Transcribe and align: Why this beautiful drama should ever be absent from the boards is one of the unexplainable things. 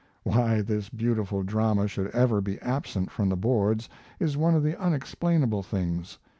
Why 0.23 0.61
this 0.63 0.89
beautiful 0.89 1.43
drama 1.43 1.87
should 1.87 2.07
ever 2.07 2.41
be 2.41 2.59
absent 2.61 3.11
from 3.11 3.29
the 3.29 3.37
boards 3.37 3.87
is 4.19 4.35
one 4.35 4.55
of 4.55 4.63
the 4.63 4.75
unexplainable 4.79 5.61
things. 5.61 6.17